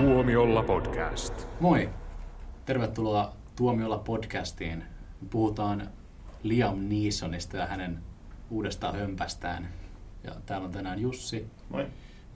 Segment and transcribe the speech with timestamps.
[0.00, 1.46] Tuomiolla podcast.
[1.60, 1.90] Moi!
[2.66, 4.84] Tervetuloa Tuomiolla podcastiin.
[5.30, 5.88] Puhutaan
[6.42, 7.98] Liam Neesonista ja hänen
[8.50, 9.68] uudesta hömpästään.
[10.24, 11.86] Ja täällä on tänään Jussi, Moi.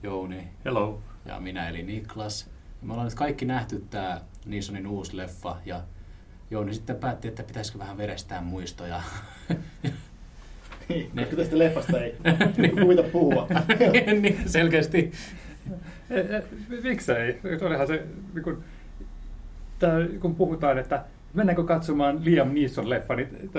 [0.03, 1.01] Jouni Hello.
[1.25, 2.49] ja minä eli Niklas.
[2.81, 5.81] Ja me ollaan nyt kaikki nähty tämä Neesonin uusi leffa ja
[6.51, 9.01] Jouni sitten päätti, että pitäisikö vähän verestää muistoja.
[10.89, 12.15] Niin, koska tästä leffasta ei
[12.81, 13.47] kuvita puhua.
[14.21, 15.11] niin, selkeästi.
[16.09, 16.43] E, e,
[16.83, 17.39] miksei?
[17.61, 18.63] Olihan se, niin kun,
[19.79, 23.49] tää, kun puhutaan, että mennäänkö katsomaan Liam Neeson leffa, niin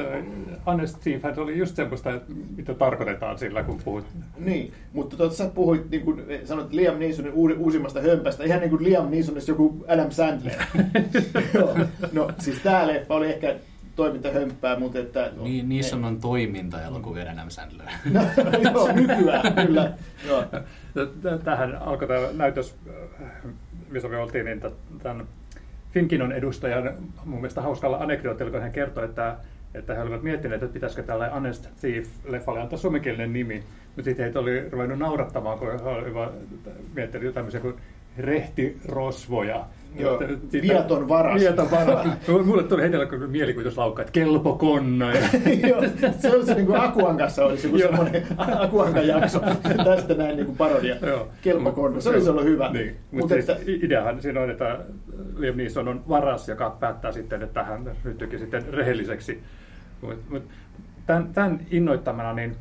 [0.66, 2.20] Honest Thief hän oli just semmoista,
[2.56, 4.04] mitä tarkoitetaan sillä, kun puhut.
[4.38, 8.70] niin, mutta tuota, sä puhuit, niin kuin sanoit Liam Neesonin uudi, uusimmasta hömpästä, ihan niin
[8.70, 10.54] kuin Liam Neesonissa joku Adam Sandler.
[11.54, 11.76] Joo.
[12.12, 13.54] No, siis tää leffa oli ehkä
[13.96, 15.30] toimintahömppää, mutta että...
[15.36, 17.86] No, Niin, Neeson on toimintaelokuvien Adam Sandler.
[18.12, 18.20] No,
[18.72, 19.92] joo, nykyään, kyllä.
[20.26, 20.44] Joo.
[21.22, 22.74] Tä- Tähän alkoi tämä näytös,
[23.22, 23.28] äh,
[23.90, 24.60] missä me oltiin, niin
[25.02, 25.26] tämän
[25.90, 26.90] Finkinon edustajan
[27.24, 29.36] mun mielestä hauskalla anekdootilla, kun hän kertoi, että,
[29.74, 34.38] että he olivat miettineet, että pitäisikö tällä Honest Thief-leffalle antaa suomenkielinen nimi, mutta sitten heitä
[34.38, 36.32] oli ruvennut naurattamaan, kun he olivat
[36.94, 37.74] miettineet tämmöisiä kuin
[38.18, 39.66] rehtirosvoja.
[39.98, 40.20] Joo,
[40.62, 41.40] viaton varas.
[41.40, 42.06] Viaton varas.
[42.44, 45.12] Mulle tuli heitellä kyllä mielikuvituslaukka, että kelpokonna.
[45.14, 45.28] Ja,
[45.68, 45.82] Joo,
[46.20, 47.88] se oli se niin kuin Akuankassa olisi joku Joo.
[47.88, 49.40] semmoinen Akuankan jakso.
[49.84, 50.96] Tästä näin niin kuin parodia.
[51.06, 51.28] Joo.
[51.42, 52.00] Kelpokonna.
[52.00, 52.70] Se olisi ollut hyvä.
[52.72, 54.78] Niin, Mut mutta siis että- ideahan siinä on, että
[55.36, 59.42] Liam Neeson on varas, joka päättää sitten, että hän ryhtyykin sitten rehelliseksi.
[60.02, 60.42] Mut, mut
[61.06, 62.56] tämän, tämän innoittamana, niin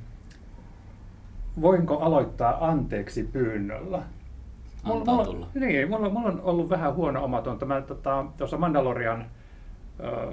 [1.62, 4.02] voinko aloittaa anteeksi pyynnöllä?
[4.86, 5.48] Antaa mulla, tulla.
[5.54, 7.66] Niin, mulla, mulla on ollut vähän huono omatonta.
[7.66, 9.26] Mä tota, tuossa Mandalorian
[10.00, 10.28] ö,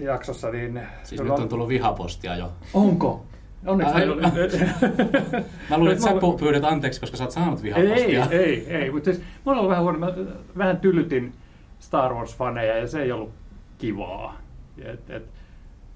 [0.00, 0.80] jaksossa, niin...
[1.02, 2.52] Siis nyt on tullut vihapostia jo.
[2.74, 3.24] Onko?
[3.66, 4.22] Onneksi Ai, hän oli...
[5.70, 8.26] Mä luulen, että sä Mulla- pyydät anteeksi, koska sä oot saanut Ei, vihapostia.
[8.30, 9.98] ei, ei, mutta siis mulla on ollut vähän huono.
[9.98, 10.12] Mä
[10.58, 11.32] vähän tylytin
[11.78, 13.30] Star Wars-faneja ja se ei ollut
[13.78, 14.38] kivaa.
[14.78, 15.24] Et, et,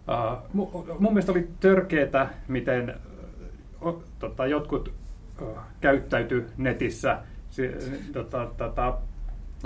[0.09, 2.95] uh, mun, mun mielestä oli törkeetä, miten
[3.83, 4.93] uh, tota, jotkut
[5.43, 5.49] uh,
[5.81, 7.19] käyttäytyi netissä
[8.13, 8.99] tota, tota,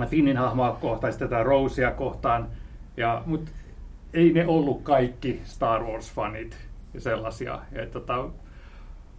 [0.07, 2.47] Finnin hahmoa kohtaan, sitten tätä Rosea kohtaan.
[2.97, 3.51] Ja, mutta
[4.15, 6.55] ei ne ollut kaikki Star Wars-fanit
[6.95, 7.59] ja sellaisia.
[7.73, 8.29] Ja, tota,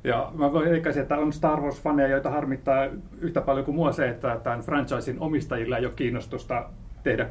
[0.04, 2.88] ja mä veikkaisin, että on Star Wars-faneja, joita harmittaa
[3.22, 6.70] yhtä paljon kuin mua se, että tämän franchisein omistajilla ei ole kiinnostusta
[7.04, 7.30] tehdä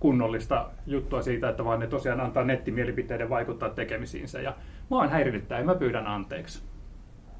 [0.00, 4.40] kunnollista juttua siitä, että vaan ne tosiaan antaa nettimielipiteiden vaikuttaa tekemisiinsä.
[4.40, 4.54] Ja
[4.88, 6.62] mua on häirinyt tämä, ja mä pyydän anteeksi.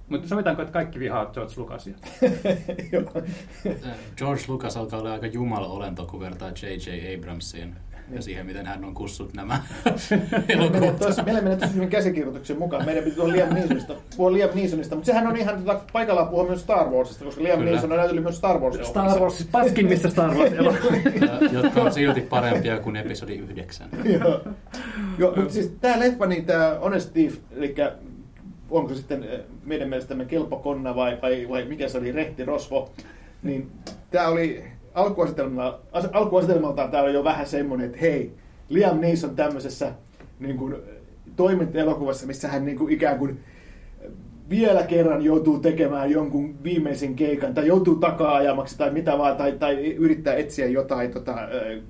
[0.09, 1.95] Mutta sovitaanko, että kaikki vihaa George Lucasia?
[4.19, 7.15] George Lucas alkaa olla aika jumala-olento, kun vertaa J.J.
[7.19, 7.75] Abramsiin
[8.11, 9.63] ja siihen, miten hän on kussut nämä
[10.49, 11.25] elokuvat.
[11.25, 12.85] Meillä menee tosi hyvin käsikirjoituksen mukaan.
[12.87, 16.47] Meidän piti tuolla Liam Neesonista, puhua Liam Neesonista, mutta sehän on ihan tota, paikallaan puhua
[16.47, 17.71] myös Star Warsista, koska Liam Kyllä.
[17.71, 22.21] Neeson on näytellyt myös Star Wars Star Wars, paskimmissa Star Wars Ja- jotka on silti
[22.21, 23.89] parempia kuin episodi 9.
[24.05, 24.41] Joo,
[25.19, 27.75] Joo mutta siis tämä leffa, niin tämä Honest Thief, eli
[28.79, 32.91] onko sitten eh, meidän mielestämme kelpokonna vai, vai, vai mikä se oli, rehti rosvo,
[33.43, 33.71] niin
[34.11, 34.65] tämä oli
[34.95, 38.33] alkuasetelmalta, as- alkuasetelmaltaan tämä oli jo vähän semmoinen, että hei,
[38.69, 39.93] Liam Neeson tämmöisessä
[40.41, 40.77] niin kuin,
[41.37, 43.41] toimintaelokuvassa, missä hän niin kuin, ikään kuin
[44.51, 49.95] vielä kerran joutuu tekemään jonkun viimeisen keikan, tai joutuu takaa-ajamaksi, tai mitä vaan, tai, tai
[49.95, 51.81] yrittää etsiä jotain tota, ö,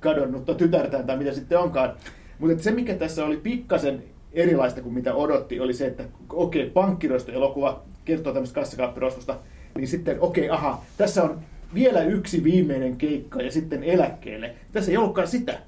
[0.00, 1.94] kadonnutta tytärtään, tai mitä sitten onkaan.
[2.38, 4.02] Mutta se, mikä tässä oli pikkasen
[4.34, 9.38] erilaista kuin mitä odotti, oli se, että okei, okay, pankkirosto-elokuva kertoo tämmöistä kassakaappirosvosta,
[9.74, 11.38] niin sitten okei, okay, aha, tässä on
[11.74, 14.54] vielä yksi viimeinen keikka ja sitten eläkkeelle.
[14.72, 15.58] Tässä ei ollutkaan sitä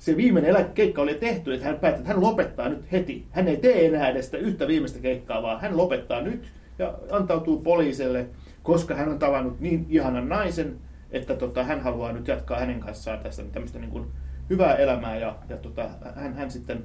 [0.00, 3.26] se viimeinen eläkekeikka oli tehty, että hän päätti, että hän lopettaa nyt heti.
[3.30, 7.60] Hän ei tee enää edes sitä yhtä viimeistä keikkaa, vaan hän lopettaa nyt ja antautuu
[7.60, 8.26] poliisille,
[8.62, 10.76] koska hän on tavannut niin ihanan naisen,
[11.10, 14.06] että tota, hän haluaa nyt jatkaa hänen kanssaan tästä tämmöistä niin kuin
[14.50, 16.82] hyvää elämää ja, ja tota, hän, hän sitten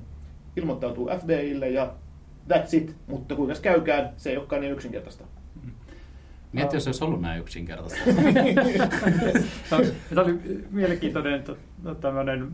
[0.58, 1.94] ilmoittautuu FBIlle ja
[2.54, 5.24] that's it, mutta kuinka käykään, se ei olekaan niin yksinkertaista.
[6.52, 8.00] Mietti, jos se olisi ollut näin yksinkertaista.
[10.10, 10.40] Tämä oli
[10.72, 12.52] mielenkiintoinen t- tämmöinen,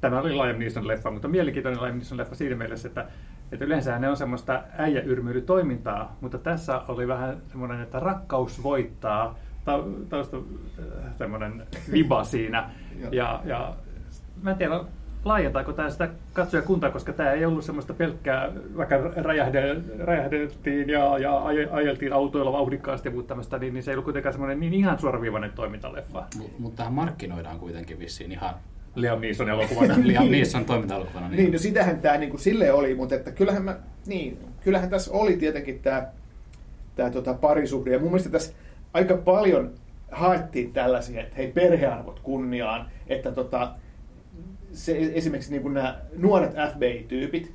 [0.00, 3.06] tämä oli Liam Neeson leffa, mutta mielenkiintoinen Liam Neeson leffa siinä mielessä, että,
[3.52, 9.84] että yleensä ne on semmoista äijäyrmyilytoimintaa, mutta tässä oli vähän semmoinen, että rakkaus voittaa, ta-
[10.08, 10.36] tausta
[11.18, 12.70] semmoinen viba siinä.
[13.12, 13.74] Ja, ja
[14.42, 14.84] mä en tiedä,
[15.24, 21.30] laajentaako tämä sitä katsojakuntaa, koska tämä ei ollut semmoista pelkkää, vaikka räjähdel, räjähdeltiin ja, ja
[21.30, 24.74] aj- ajeltiin autoilla vauhdikkaasti ja muuta tämmöistä, niin, niin se ei ollut kuitenkaan semmoinen niin
[24.74, 26.26] ihan suoraviivainen toimintaleffa.
[26.38, 28.54] Mut- Mutta tähän markkinoidaan kuitenkin vissiin ihan
[28.94, 29.94] Liam Neeson elokuvana.
[30.04, 31.28] Liam Neeson toimintaelokuvana.
[31.28, 33.76] Niin, no sitähän tämä niinku sille oli, mutta että kyllähän, mä,
[34.06, 36.06] niin, kyllähän tässä oli tietenkin tämä
[36.96, 37.92] tää tota parisuhde.
[37.92, 38.52] Ja mun mielestä tässä
[38.94, 39.70] aika paljon
[40.12, 43.72] haettiin tällaisia, että hei perhearvot kunniaan, että tota,
[44.72, 47.52] se, esimerkiksi niin kuin nämä nuoret FBI-tyypit,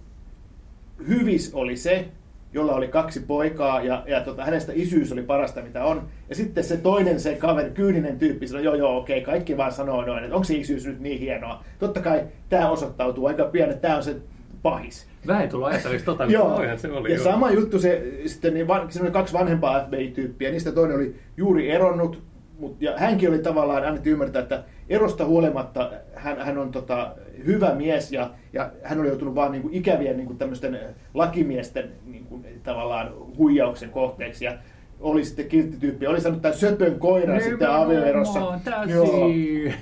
[1.08, 2.06] hyvis oli se,
[2.54, 6.08] jolla oli kaksi poikaa ja, ja tota, hänestä isyys oli parasta mitä on.
[6.30, 10.06] Ja sitten se toinen, se kaveri, kyyninen tyyppi sanoi, joo joo okei, kaikki vaan sanoo
[10.06, 11.64] noin, että onko se isyys nyt niin hienoa.
[11.80, 14.16] Totta kai tämä osoittautuu aika pian, että tämä on se
[14.62, 15.08] pahis.
[15.28, 16.62] Vähän ei tullut ajatteliksi tota, Joo.
[16.78, 17.10] se oli.
[17.12, 17.24] ja joo.
[17.24, 22.24] sama juttu, se, sitten, niin, van- kaksi vanhempaa FBI-tyyppiä, niistä toinen oli juuri eronnut,
[22.60, 27.16] mut, ja hänkin oli tavallaan annettu ymmärtää, että erosta huolimatta hän, hän on tota,
[27.46, 30.80] hyvä mies, ja, ja hän oli joutunut vaan niin kuin, ikävien niin kuin, tämmöisten
[31.14, 34.54] lakimiesten niin kuin, tavallaan huijauksen kohteeksi, ja
[35.00, 38.60] oli sitten kilttityyppi, oli saanut tämän söpön koiran sitten Nimenomaan, avioerossa.
[38.64, 38.96] täysin.
[38.96, 39.28] Joo.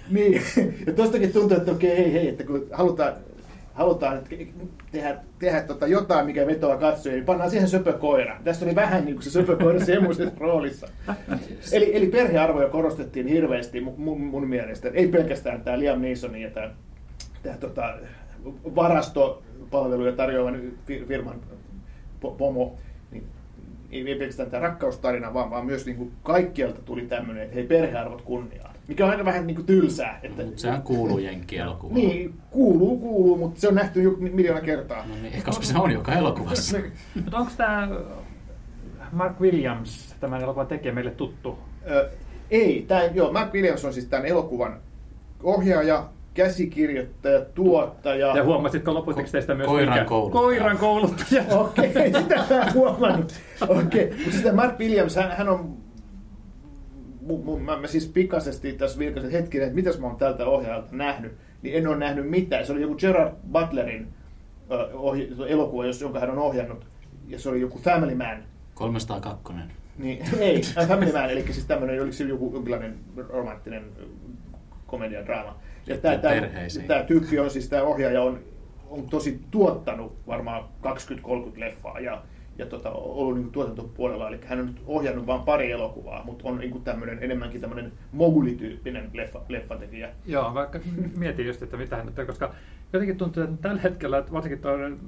[0.10, 0.42] Niin,
[0.88, 3.14] ja tostakin tuntuu, että okei, hei, hei, että kun halutaan,
[3.76, 4.22] halutaan
[4.92, 8.40] tehdä, tehdä tota jotain, mikä vetoaa katsojia, niin pannaan siihen söpökoira.
[8.44, 10.88] Tässä oli vähän niin kuin se söpökoira semmoisessa roolissa.
[11.72, 14.90] Eli, eli perhearvoja korostettiin hirveästi mun, mun, mielestä.
[14.94, 16.72] Ei pelkästään tämä Liam Neesonin ja tämä,
[17.44, 17.94] tämä tota,
[18.76, 21.42] varastopalveluja tarjoavan fir- firman
[22.26, 22.76] po- pomo,
[23.12, 23.24] niin
[23.92, 27.68] ei ei pelkästään tämä rakkaustarina, vaan, vaan myös niin kuin kaikkialta tuli tämmöinen, että hei
[27.68, 28.75] perhearvot kunniaan.
[28.88, 30.20] Mikä on aika vähän niin kuin tylsää.
[30.24, 31.96] Että, Mutta sehän kuuluu jenkkielokuvaan.
[32.02, 35.06] niin, kuuluu, kuuluu, mutta se on nähty jo miljoona kertaa.
[35.08, 36.78] No niin, koska se on joka elokuvassa.
[37.16, 37.90] Mutta onko tämä
[39.12, 41.60] Mark Williams, tämän elokuvan tekijä, meille tuttu?
[41.90, 42.10] Ö,
[42.52, 44.80] ei, tämä, joo, Mark Williams on siis tämän elokuvan
[45.44, 48.38] ohjaaja, käsikirjoittaja, tuottaja.
[48.38, 50.06] Ja huomasitko lopputeksteistä myös koiran mikä?
[50.06, 50.42] kouluttaja.
[50.42, 51.44] Koiran kouluttaja.
[51.52, 53.34] Okei, sitä mä huomannut.
[53.68, 55.85] Okei, mutta siis tämä Mark Williams, hän, hän on...
[57.26, 60.96] Mu, mu, mä, mä, siis pikaisesti tässä vilkasin hetkinen, että mitäs mä oon tältä ohjaajalta
[60.96, 62.66] nähnyt, niin en ole nähnyt mitään.
[62.66, 64.08] Se oli joku Gerard Butlerin
[64.94, 66.88] ohje, elokuva, jos, jonka hän on ohjannut,
[67.28, 68.44] ja se oli joku Family Man.
[68.74, 69.54] 302.
[69.98, 73.00] Niin, ei, äh, Family Man, eli siis tämmöinen, oliko se joku jonkinlainen
[73.30, 73.84] romanttinen
[74.88, 75.60] komedia draama.
[75.88, 76.36] Ja tämä, tämä,
[76.88, 78.40] tämä tyyppi on siis, tämä ohjaaja on,
[78.90, 80.64] on tosi tuottanut varmaan
[81.54, 82.22] 20-30 leffaa ja,
[82.58, 86.58] ja tota, ollut niin tuotantopuolella, eli hän on nyt ohjannut vain pari elokuvaa, mutta on
[86.58, 90.10] niin tämmöinen, enemmänkin tämmöinen mogulityyppinen leffa, leffatekijä.
[90.26, 90.80] Joo, vaikka
[91.18, 92.54] mietin just, että mitä hän nyt on, koska
[92.94, 95.00] jotenkin tuntuu, että tällä hetkellä, että varsinkin tuon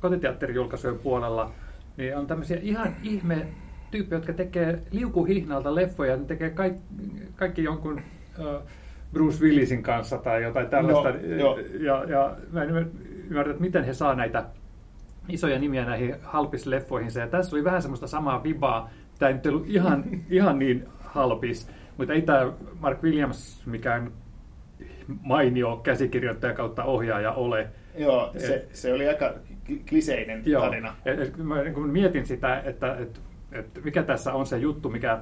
[0.00, 1.50] kotiteatterijulkaisujen puolella,
[1.96, 3.46] niin on tämmöisiä ihan ihme
[3.90, 6.82] tyyppejä, jotka tekee liukuhihnalta leffoja, ne tekee kaikki,
[7.36, 8.62] kaikki jonkun äh,
[9.12, 11.10] Bruce Willisin kanssa tai jotain tällaista.
[11.10, 11.58] No, joo.
[11.80, 12.90] ja, ja mä en
[13.30, 14.44] ymmärrä, että miten he saa näitä
[15.28, 17.20] isoja nimiä näihin halpisleffoihinsa.
[17.20, 18.90] Ja tässä oli vähän semmoista samaa vibaa.
[19.18, 21.68] Tämä ei nyt ollut ihan, ihan niin halpis,
[21.98, 24.12] mutta ei tämä Mark Williams mikään
[25.22, 27.68] mainio käsikirjoittaja kautta ohjaaja ole.
[27.98, 29.34] Joo, se, se oli aika
[29.88, 30.62] kliseinen Joo.
[30.62, 30.96] tarina.
[31.04, 33.20] Et, et, mä niin kun mietin sitä, että et,
[33.52, 35.18] et mikä tässä on se juttu, mikä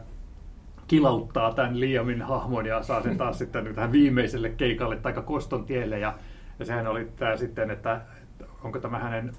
[0.88, 5.64] kilauttaa tämän Liamin hahmon ja saa sen taas sitten nyt tähän viimeiselle keikalle tai koston
[5.64, 5.98] tielle.
[5.98, 6.14] Ja,
[6.58, 9.32] ja sehän oli tämä sitten, että, että onko tämä hänen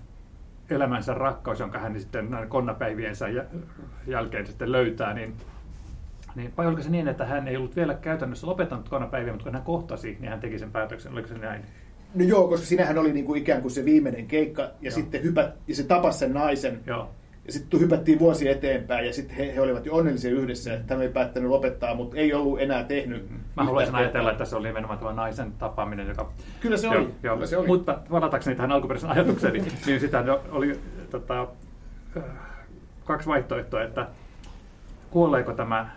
[0.69, 3.45] elämänsä rakkaus, jonka hän sitten näin konnapäiviensä jä-
[4.07, 5.35] jälkeen sitten löytää, niin
[6.35, 9.53] niin, vai oliko se niin, että hän ei ollut vielä käytännössä lopettanut konnapäiviä, mutta kun
[9.53, 11.13] hän kohtasi, niin hän teki sen päätöksen.
[11.13, 11.61] Oliko se näin?
[12.15, 14.91] No joo, koska sinähän oli niinku ikään kuin se viimeinen keikka, ja Joo.
[14.95, 17.09] sitten hypät, ja se tapasi sen naisen, Joo.
[17.49, 21.03] Ja sitten hypättiin vuosi eteenpäin ja sitten he, he olivat jo onnellisia yhdessä, että hän
[21.03, 23.29] ei päättänyt lopettaa, mutta ei ollut enää tehnyt.
[23.29, 26.31] Mä yhtään haluaisin ajatella, että se oli nimenomaan tämä naisen tapaaminen, joka...
[26.59, 27.67] Kyllä se oli, kyllä se oli.
[27.67, 31.47] Mutta palatakseni tähän alkuperäisen ajatukseen, niin, niin sitä oli tota,
[32.17, 32.23] äh,
[33.05, 34.07] kaksi vaihtoehtoa, että
[35.11, 35.89] kuoleeko tämä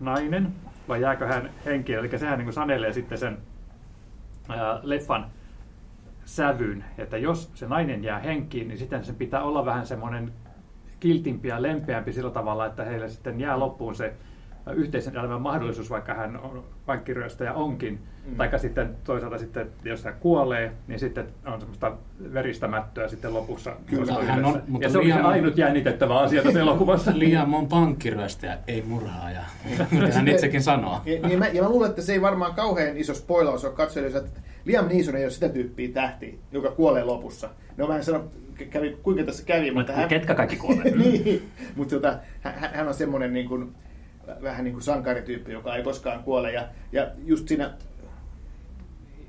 [0.00, 0.54] nainen
[0.88, 1.98] vai jääkö hän henkiin.
[1.98, 3.38] Eli sehän niin sanelee sitten sen
[4.48, 5.26] ää, leffan
[6.24, 10.32] sävyn, että jos se nainen jää henkiin, niin sitten sen pitää olla vähän semmoinen
[11.00, 14.14] kiltimpi ja lempeämpi sillä tavalla, että heille sitten jää loppuun se
[14.74, 17.98] yhteisen elämän mahdollisuus, vaikka hän on pankkiryöstäjä onkin.
[18.26, 18.36] Mm.
[18.36, 21.92] Taikka sitten toisaalta sitten, jos hän kuolee, niin sitten on semmoista
[22.34, 23.76] veristämättöä sitten lopussa.
[23.86, 27.12] Kyllä, hän on- mutta ja se on Liam- ainut jännitettävä asia tässä elokuvassa.
[27.14, 29.40] Liam on pankkiryöstäjä, ei murhaaja.
[29.90, 31.00] Kuten hän itsekin sanoo.
[31.04, 34.18] Ja, niin mä, ja mä luulen, että se ei varmaan kauhean iso spoilaus ole katsojille,
[34.18, 37.48] että Liam Neeson ei ole sitä tyyppiä tähtiä, joka kuolee lopussa.
[37.76, 38.24] No mä en sano,
[38.70, 40.08] kävi, kuinka tässä kävi, mutta hän...
[40.08, 40.96] Ketkä kaikki kuolee?
[40.96, 43.72] niin, mutta tota, hän, hän on semmoinen niin kuin,
[44.42, 46.52] vähän niin kuin sankarityyppi, joka ei koskaan kuole.
[46.52, 47.70] Ja, ja just siinä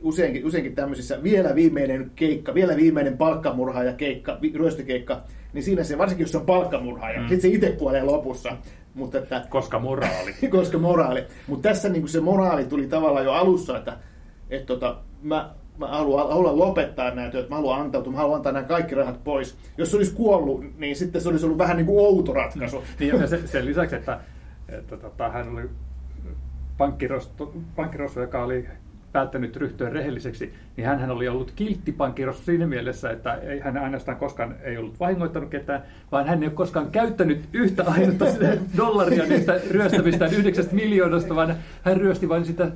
[0.01, 5.22] useinkin, useinkin tämmöisissä vielä viimeinen keikka, vielä viimeinen palkkamurhaaja keikka, vi- ryöstökeikka,
[5.53, 7.24] niin siinä se, varsinkin jos se on palkkamurhaaja, mm.
[7.24, 7.29] Mm.
[7.29, 8.58] sitten se itse kuolee lopussa.
[8.96, 10.34] Mutta että, Koska moraali.
[10.50, 11.24] koska moraali.
[11.48, 13.98] Mutta tässä niin se moraali tuli tavallaan jo alussa, että
[14.50, 18.51] et tota, mä, mä haluan, haluan lopettaa nämä työt, mä haluan antautua, mä haluan antaa
[18.51, 19.58] nämä kaikki rahat pois.
[19.77, 22.84] Jos se olisi kuollut, niin sitten se olisi ollut vähän niin kuin outo ratkaisu.
[23.00, 24.20] Niin, ja sen, sen lisäksi, että,
[24.72, 25.70] että tota, hän oli
[27.75, 28.68] pankkirosvo, joka oli
[29.12, 34.18] päättänyt ryhtyä rehelliseksi, niin hän oli ollut kiltti pankkirosvo siinä mielessä, että ei, hän ainoastaan
[34.18, 38.25] koskaan ei ollut vahingoittanut ketään, vaan hän ei ole koskaan käyttänyt yhtä ainutta
[38.78, 42.72] dollaria niistä ryöstävistä yhdeksästä miljoonasta, vaan hän ryösti vain sitä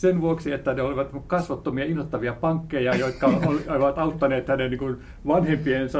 [0.00, 3.26] sen vuoksi, että ne olivat kasvottomia, innoittavia pankkeja, jotka
[3.74, 5.98] olivat auttaneet hänen niin vanhempiensa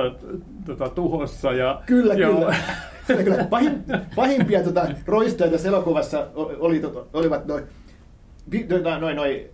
[0.67, 1.53] tota, tuhossa.
[1.53, 2.29] Ja, kyllä, ja,
[3.07, 3.23] kyllä.
[3.23, 3.45] kyllä.
[3.45, 3.73] Pahim,
[4.17, 7.65] pahimpia tota, roistoja tässä elokuvassa oli, tota, olivat noin
[9.01, 9.51] noi, noi,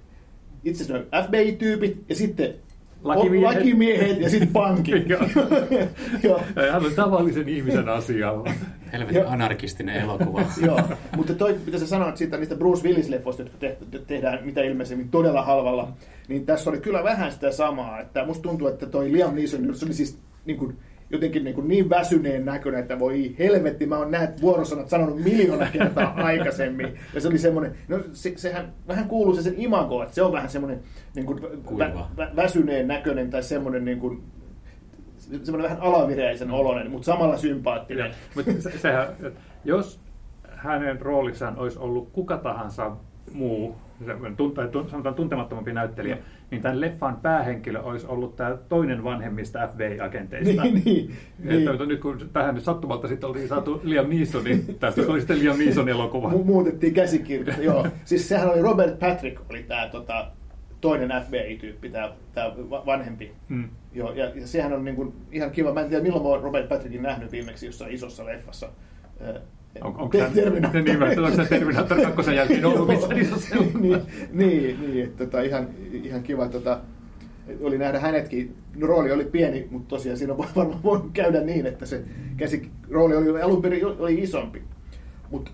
[0.64, 2.54] itse asiassa FBI-tyypit ja sitten
[3.02, 5.08] lakimiehet, lakimiehet ja sitten pankit.
[6.72, 8.32] Hän on tavallisen ihmisen asia.
[8.92, 10.42] Helvetin anarkistinen elokuva.
[10.66, 10.80] Joo,
[11.16, 15.42] mutta toi, mitä sä sanoit siitä niistä Bruce Willis-leffoista, jotka te- tehdään mitä ilmeisemmin todella
[15.42, 15.92] halvalla,
[16.28, 18.00] niin tässä oli kyllä vähän sitä samaa.
[18.00, 20.76] Että musta tuntuu, että toi Liam Neeson, se oli siis niin kuin,
[21.10, 25.66] jotenkin niin, kuin niin väsyneen näköinen, että voi helvetti, mä oon näet vuorosanat sanonut miljoona
[25.66, 26.94] kertaa aikaisemmin.
[27.14, 30.32] Ja se oli semmoinen, no se, sehän vähän kuuluu se sen imago, että se on
[30.32, 30.80] vähän semmoinen
[31.14, 34.22] niin kuin vä, vä, väsyneen näköinen tai semmoinen niin kuin,
[35.18, 38.14] semmoinen vähän alavireisen oloinen, mutta samalla sympaattinen.
[38.36, 39.06] mutta se, sehän,
[39.64, 40.00] jos
[40.50, 42.96] hänen roolissaan olisi ollut kuka tahansa
[43.32, 43.76] muu,
[44.90, 46.22] sanotaan tuntemattomampi näyttelijä, no.
[46.50, 50.62] niin tämän leffan päähenkilö olisi ollut tämä toinen vanhemmista FBI-agenteista.
[50.62, 51.88] niin, niin, niin.
[51.88, 55.58] Nyt kun tähän nyt sattumalta sitten oli saatu Liam Neeson, niin tästä oli sitten Liam
[55.58, 56.30] Neeson elokuva.
[56.30, 57.86] Mu- muutettiin käsikirja, joo.
[58.04, 60.26] Siis sehän oli Robert Patrick, oli tämä tota,
[60.80, 62.52] toinen FBI-tyyppi, tämä, tämä
[62.86, 63.32] vanhempi.
[63.48, 63.68] Hmm.
[63.92, 65.72] Joo, ja, ja sehän on niin kuin ihan kiva.
[65.72, 68.68] Mä en tiedä, milloin mä oon Robert Patrickin nähnyt viimeksi jossain isossa leffassa.
[69.84, 70.84] On, onko Terminaattori?
[70.84, 74.02] Niin, onko se Terminaattori 2 jälkeen ollut missään isossa niin,
[74.32, 76.48] niin, niin, että tota, ihan, ihan kiva.
[76.48, 76.80] Tota,
[77.60, 78.56] oli nähdä hänetkin.
[78.76, 82.02] No, rooli oli pieni, mutta tosiaan siinä on varmaan voinut käydä niin, että se
[82.36, 84.62] käsi, rooli oli alun perin oli isompi.
[85.30, 85.50] Mutta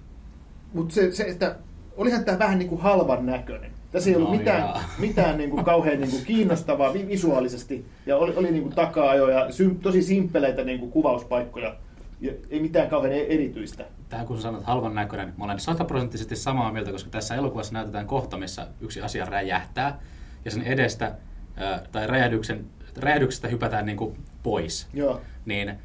[0.74, 1.56] mut se, se, että
[1.96, 3.70] olihan tämä vähän niin kuin halvan näköinen.
[3.92, 7.84] Tässä ei ollut no, mitään, mitään niin kuin kauhean niin kuin kiinnostavaa visuaalisesti.
[8.06, 11.76] Ja oli, oli niin kuin taka-ajo ja sy, tosi simppeleitä niin kuin kuvauspaikkoja.
[12.20, 13.84] Ja ei mitään kauhean e- erityistä.
[14.12, 18.06] Tämä kun sanot halvan näköinen, niin mä olen sataprosenttisesti samaa mieltä, koska tässä elokuvassa näytetään
[18.06, 19.98] kohta, missä yksi asia räjähtää.
[20.44, 21.14] Ja sen edestä,
[21.92, 22.64] tai räjähdyksen,
[22.96, 24.88] räjähdyksestä hypätään niin kuin pois.
[24.92, 25.20] Joo.
[25.44, 25.78] Niin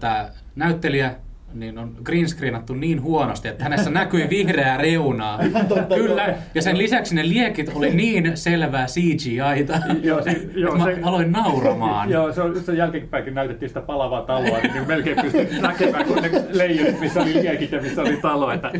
[0.00, 1.16] tämä näyttelijä
[1.54, 5.38] niin on greenscreenattu niin huonosti, että hänessä näkyi vihreää reunaa.
[5.96, 10.98] Kyllä, ja sen lisäksi ne liekit oli niin selvää CGI-ta, joo, se, joo, mä se,
[11.02, 12.10] aloin nauramaan.
[12.20, 16.30] Joo, se, on, sen jälkeenpäinkin näytettiin sitä palavaa taloa, niin melkein pystyi näkemään, kun ne
[16.52, 18.50] leijonit, missä oli liekit ja missä oli talo.
[18.50, 18.70] Että,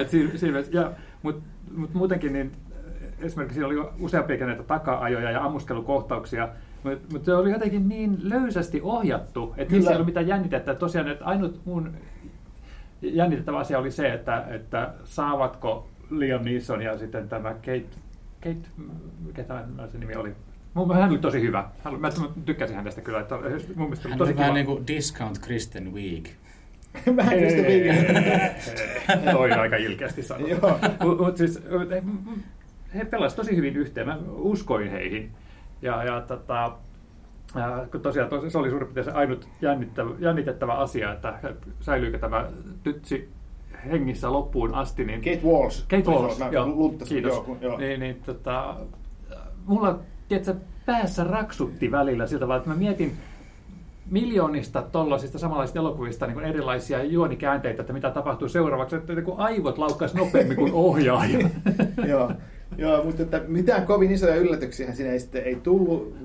[0.00, 0.90] et siinä, siinä, ja,
[1.22, 1.42] mutta
[1.76, 2.52] mut muutenkin niin
[3.20, 6.48] esimerkiksi siinä oli useampia näitä taka-ajoja ja ammuskelukohtauksia,
[6.84, 10.74] mutta mut se oli jotenkin niin löysästi ohjattu, että niissä ei ollut mitään jännitettä.
[10.74, 11.92] Tosiaan, että ainut mun
[13.04, 17.84] jännitettävä asia oli se, että, että saavatko Liam Neeson ja sitten tämä Kate,
[18.40, 18.68] Kate
[19.26, 20.32] mikä tämä se nimi oli?
[20.94, 21.68] Hän oli tosi hyvä.
[21.98, 22.10] Mä
[22.44, 23.20] tykkäsin hänestä kyllä.
[23.20, 23.34] Että
[23.74, 26.28] mun mielestä Hän tosi oli vähän niin kuin Discount Kristen Wiig.
[27.16, 27.94] Vähän Kristen Wiig.
[29.32, 30.56] Toi aika ilkeästi sanottu.
[31.24, 31.62] Mutta siis
[32.94, 34.06] he pelasivat tosi hyvin yhteen.
[34.06, 35.30] Mä uskoin heihin.
[35.82, 36.76] Ja, ja tota,
[37.92, 41.34] kun tosiaan se oli suurin piirtein se ainut jännittävä, jännitettävä asia, että
[41.80, 42.46] säilyykö tämä
[42.82, 43.28] tytsi
[43.90, 45.04] hengissä loppuun asti.
[45.04, 45.88] Niin, Kate Walsh.
[45.88, 47.34] Kate Walsh, joo, kiitos.
[47.34, 47.78] Joo, joo.
[47.78, 48.76] Niin, niin, tota,
[49.66, 50.54] mulla tiedätkö,
[50.86, 53.16] päässä raksutti välillä siltä vaan, että mä mietin,
[54.10, 60.16] miljoonista tuollaisista samanlaisista elokuvista niin erilaisia juonikäänteitä, että mitä tapahtuu seuraavaksi, että kun aivot laukkaisi
[60.16, 61.50] nopeammin kuin ohjaaja.
[62.08, 62.32] Joo,
[62.78, 66.16] Joo, mutta että mitään kovin isoja yllätyksiä siinä ei, sitten, ei tullut.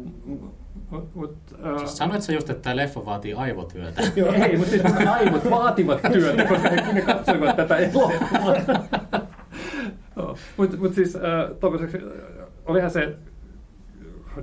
[0.89, 1.79] Mut, mut, uh...
[1.79, 4.01] siis sanoit sä just, että tämä leffa vaatii aivotyötä?
[4.45, 8.55] ei, mutta siis aivot vaativat työtä, koska he, ne katsoivat tätä elokuvaa.
[10.57, 11.21] mutta mut siis uh,
[12.65, 13.17] olihan se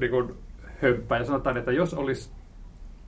[0.01, 0.37] niin kun,
[0.83, 2.31] hömppä, ja sanotaan, että jos olisi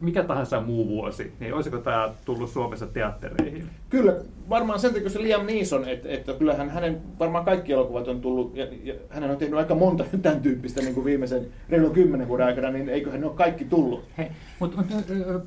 [0.00, 3.66] mikä tahansa muu vuosi, niin olisiko tämä tullut Suomessa teattereihin?
[3.90, 4.16] Kyllä,
[4.48, 8.56] varmaan sen takia se Liam Neeson, että, että kyllähän hänen varmaan kaikki elokuvat on tullut,
[8.56, 12.46] ja, ja hän on tehnyt aika monta tämän tyyppistä niin kuin viimeisen reilun kymmenen vuoden
[12.46, 14.04] aikana, niin eiköhän ne ole kaikki tullut.
[14.58, 14.86] Mutta mut,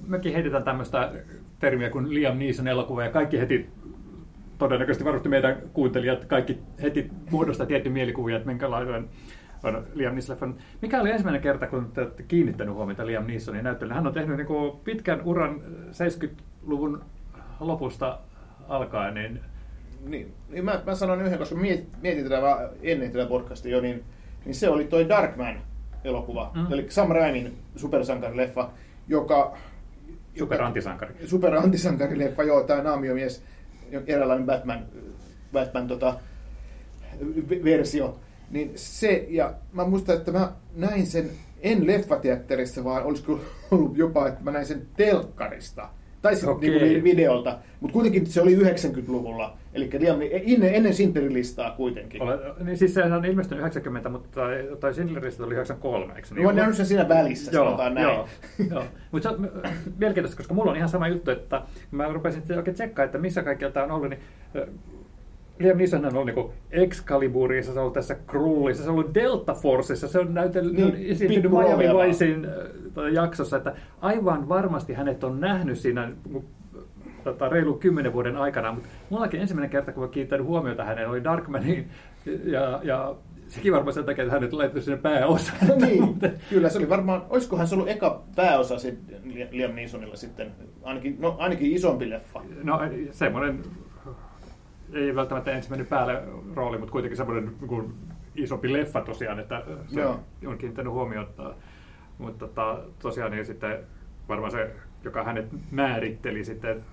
[0.07, 1.11] mekin heitetään tämmöistä
[1.59, 3.69] termiä kuin Liam Neeson elokuva, ja kaikki heti
[4.57, 9.09] todennäköisesti varmasti meidän kuuntelijat kaikki heti muodostaa tietty mielikuvia, että minkälainen
[9.63, 10.57] on Liam Neeson.
[10.81, 13.95] Mikä oli ensimmäinen kerta, kun te olette kiinnittänyt huomiota Liam Neesonin näyttelyyn?
[13.95, 17.01] Hän on tehnyt niin kuin pitkän uran 70-luvun
[17.59, 18.19] lopusta
[18.67, 19.13] alkaen.
[19.13, 19.39] Niin...
[20.05, 24.03] Niin, niin mä, mä sanon yhden, koska mietin tätä ennen tätä podcastia jo, niin,
[24.45, 26.51] niin se oli toi Darkman-elokuva.
[26.55, 26.73] Mm.
[26.73, 28.69] Eli Sam Raimin supersankarileffa,
[29.07, 29.57] joka...
[30.37, 31.15] Super-antisankari.
[31.25, 33.43] Super-antisankarileffa, joo, tämä naamiomies,
[34.07, 34.85] eräänlainen Batman,
[35.53, 36.19] Batman tota,
[37.63, 38.19] versio,
[38.51, 41.29] niin se, ja mä muistan, että mä näin sen
[41.61, 43.39] en leffateatterissa, vaan olisiko
[43.71, 45.89] ollut jopa, että mä näin sen telkkarista.
[46.21, 46.79] Tai sitten Okei.
[46.79, 47.59] niin videolta.
[47.79, 49.57] Mutta kuitenkin se oli 90-luvulla.
[49.73, 49.89] Eli
[50.45, 52.21] ennen, ennen Sinterin listaa kuitenkin.
[52.21, 54.41] Ole, niin siis sehän on ilmestynyt 90, mutta
[54.79, 58.07] tai, Schindleristä oli 93, eikö Niin, mä oon nähnyt sen siinä välissä, Joo, sanotaan näin.
[58.07, 58.27] joo,
[58.71, 58.83] joo.
[59.11, 62.43] Mutta se on äh, mielenkiintoista, koska mulla on ihan sama juttu, että kun mä rupesin
[62.57, 64.21] oikein tsekkaa, että missä kaikkialla tämä on ollut, niin
[64.55, 64.67] äh,
[65.61, 69.53] Liam Neeson on ollut niinku Excaliburissa, se on ollut tässä Krullissa, se on ollut Delta
[69.53, 71.83] Forceissa, se on näytellyt Niin, esiintynyt Miami.
[71.83, 76.45] Vicein äh, jaksossa, että aivan varmasti hänet on nähnyt siinä niinku,
[77.23, 81.23] tota, reilu kymmenen vuoden aikana, mutta mullakin ensimmäinen kerta, kun mä kiinnittänyt huomiota häneen, oli
[81.23, 81.89] Darkmanin,
[82.43, 83.15] ja, ja
[83.47, 85.77] sekin varmaan sen takia, että hänet laitettu sinne pääosaan.
[85.77, 88.99] niin, kyllä se oli varmaan, olisikohan se ollut eka pääosa sit
[89.51, 90.51] Liam Neesonilla sitten,
[90.83, 92.41] ainakin, no, ainakin isompi leffa.
[92.63, 92.79] No
[93.11, 93.59] semmoinen,
[94.93, 97.93] ei välttämättä ensimmäinen päälle rooli, mutta kuitenkin semmoinen niin kuin
[98.35, 100.19] isompi leffa tosiaan, että se Joo.
[100.47, 101.53] on kiinnittänyt huomiota.
[102.17, 103.79] Mutta tota, tosiaan niin sitten
[104.29, 104.71] varmaan se,
[105.03, 106.83] joka hänet määritteli sitten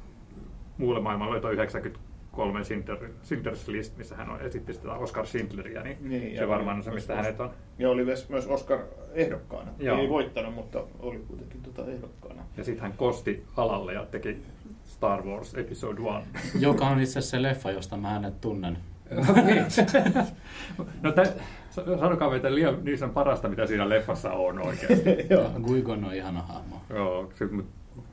[0.78, 5.82] muulle maailmalle, oli tuo 93 Schindler, Schindler's List, missä hän on, esitti sitä Oscar Schindleria,
[5.82, 7.50] niin, Niin, se varmaan on se, mistä hänet on.
[7.78, 8.78] Ja oli myös myös Oscar
[9.12, 9.70] ehdokkaana.
[9.78, 9.98] Joo.
[9.98, 12.42] Ei voittanut, mutta oli kuitenkin tota ehdokkaana.
[12.56, 14.42] Ja sitten hän kosti alalle ja teki
[14.98, 16.58] Star Wars Episode 1.
[16.66, 18.78] Joka on itse asiassa se leffa, josta mä hänet tunnen.
[21.02, 21.32] no tä,
[21.70, 25.16] sanokaa meitä Liam Neeson parasta, mitä siinä leffassa on oikeasti.
[25.30, 25.50] Joo.
[25.62, 26.80] Guigon on ihana hahmo.
[26.90, 27.66] Joo, mut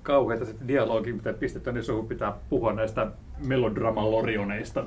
[0.04, 3.08] kauheita se dialogi, mitä pistetty, niin suhun pitää puhua näistä
[3.46, 4.84] melodraman lorioneista.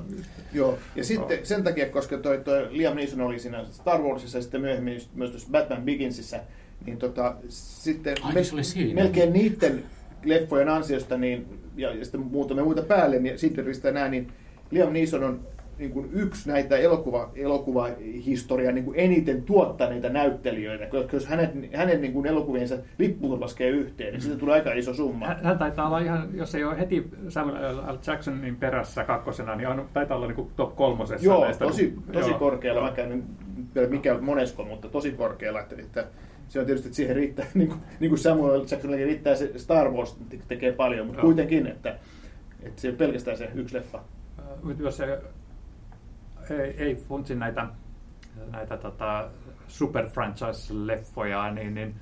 [0.53, 1.45] Joo, ja sitten Joo.
[1.45, 5.29] sen takia, koska toi, toi Liam Neeson oli siinä Star Warsissa ja sitten myöhemmin myös
[5.29, 6.39] tuossa Batman Beginsissä,
[6.85, 9.03] niin tota, sitten Ai, niin se oli siinä.
[9.03, 9.83] melkein niiden
[10.23, 14.27] leffojen ansiosta, niin, ja, ja sitten muutamia muita päälle, niin Sinteristä näin, niin
[14.71, 15.39] Liam Neeson on
[15.79, 22.01] niin kuin yksi näitä elokuva, elokuvahistorian niin kuin eniten tuottaneita näyttelijöitä, koska jos hänet, hänen
[22.01, 25.27] niin kuin elokuviensa lippuun laskee yhteen, niin siitä tulee aika iso summa.
[25.43, 27.97] Hän, taitaa olla ihan, jos ei ole heti Samuel L.
[28.07, 31.25] Jacksonin perässä kakkosena, niin on, taitaa olla niin kuin top kolmosessa.
[31.25, 31.65] Joo, näistä.
[31.65, 32.81] tosi, tosi Joo, korkealla.
[32.81, 32.89] joo.
[32.89, 33.23] Mä käyn
[33.75, 35.59] vielä mikä monesko, mutta tosi korkealla.
[35.59, 36.05] Että, että
[36.49, 39.91] se on tietysti, että siihen riittää, niin kuin, niin kuin Samuel Jacksonille riittää se Star
[39.91, 41.25] Wars te- tekee paljon, mutta Joo.
[41.25, 41.99] kuitenkin, että,
[42.63, 43.97] että se ei ole pelkästään se yksi leffa.
[44.39, 45.09] Äh, Mutta jos ei,
[46.49, 47.67] ei, ei funtsi näitä,
[48.51, 49.29] näitä tota,
[49.67, 51.95] super franchise-leffoja, niin, niin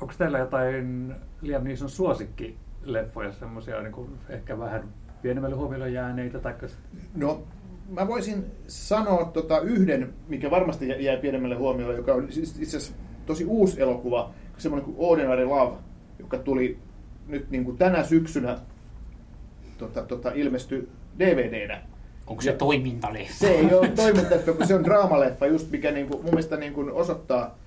[0.00, 4.88] onko teillä jotain Liam Neeson suosikkileffoja, semmoisia niin kuin ehkä vähän
[5.22, 6.66] pienemmälle huomiolle jääneitä, taikka
[7.14, 7.42] No,
[7.88, 12.76] mä voisin sanoa tota yhden, mikä varmasti jä- jäi pienemmälle huomiolle, joka on siis itse
[12.76, 12.94] asiassa
[13.26, 15.76] tosi uusi elokuva, semmoinen kuin Ordinary Love,
[16.18, 16.78] joka tuli
[17.26, 18.58] nyt niin kuin tänä syksynä
[19.78, 21.82] tota, tota, ilmestyi DVDnä.
[22.26, 23.34] Onko se toimintaleffa?
[23.34, 26.72] Se ei ole toimintaleffa, kun se on draamaleffa, just mikä niin kuin, mun mielestä niin
[26.72, 27.58] kuin osoittaa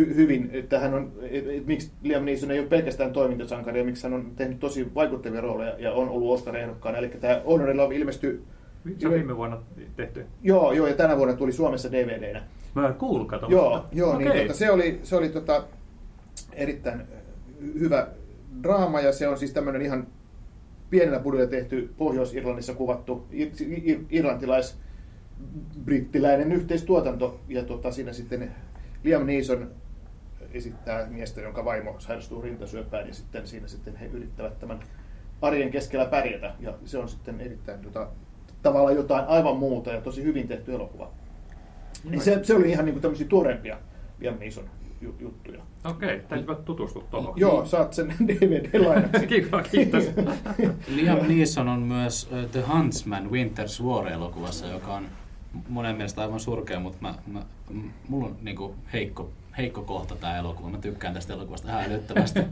[0.00, 3.84] hy- hyvin, että hän on, et, et, miksi Liam Neeson ei ole pelkästään toimintasankari, ja
[3.84, 6.98] miksi hän on tehnyt tosi vaikuttavia rooleja ja on ollut Oscar-ehdokkaana.
[6.98, 8.42] Eli tämä Honorary Love ilmestyi,
[8.98, 9.62] se on viime vuonna
[9.96, 10.26] tehty.
[10.42, 12.42] joo, joo, ja tänä vuonna tuli Suomessa DVDnä.
[12.74, 13.46] Mä en kuullut, kato.
[13.50, 14.42] Joo, joo niin Okei.
[14.42, 15.64] tota, se oli, se oli tota,
[16.52, 17.02] erittäin
[17.60, 18.08] hyvä
[18.62, 20.06] draama, ja se on siis tämmöinen ihan
[20.90, 24.78] pienellä budjetilla tehty Pohjois-Irlannissa kuvattu ir- ir- irlantilais
[25.84, 28.54] brittiläinen yhteistuotanto, ja tota, siinä sitten
[29.04, 29.70] Liam Neeson
[30.52, 34.80] esittää miestä, jonka vaimo sairastuu rintasyöpään, ja sitten siinä sitten he yrittävät tämän
[35.42, 38.08] arjen keskellä pärjätä, ja se on sitten erittäin tota,
[38.62, 41.10] tavallaan jotain aivan muuta ja tosi hyvin tehty elokuva.
[42.04, 43.78] Niin se, se oli ihan niinku tämmöisiä tuoreempia
[44.20, 44.64] Liam Neeson
[45.00, 45.62] ju- juttuja.
[45.84, 47.32] Okei, täytyy tutustua tuohon.
[47.36, 49.26] Joo, saat sen DVD-lainaksi.
[49.70, 50.04] Kiitos.
[50.88, 55.04] Liam Neeson on myös The Huntsman Winter's War-elokuvassa, joka on
[55.68, 57.42] monen mielestä aivan surkea, mutta mä, mä,
[58.08, 60.68] mulla on niinku heikko, heikko kohta tämä elokuva.
[60.70, 62.40] Mä tykkään tästä elokuvasta ihan älyttömästi.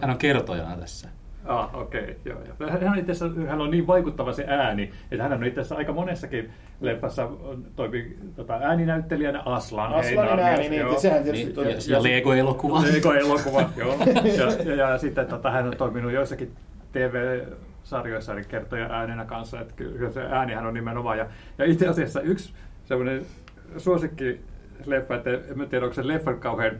[0.00, 1.08] Hän on kertojana tässä.
[1.44, 2.38] Ah, okei, okay, joo.
[2.60, 2.70] joo.
[2.70, 5.76] Hän, on itse asiassa, hän on niin vaikuttava se ääni, että hän on itse asiassa
[5.76, 6.50] aika monessakin
[6.80, 7.28] leffassa
[7.76, 9.94] toimi tota, ääninäyttelijänä Aslan.
[9.94, 10.98] Aslanin Heinarmies, ääni, niin, joo.
[10.98, 12.82] sehän tietysti Niin, toi- ja, ja Lego-elokuva.
[12.82, 13.96] Lego-elokuva, joo.
[14.36, 16.52] Ja, ja, ja sitten tota, hän on toiminut joissakin
[16.92, 21.18] TV-sarjoissa eli kertoja äänenä kanssa, että kyllä se äänihän on nimenomaan.
[21.18, 21.26] Ja,
[21.58, 22.52] ja itse asiassa yksi
[22.84, 23.26] semmoinen
[23.76, 24.40] suosikki
[24.86, 26.76] leffa, että en tiedä, onko se leffa kauhean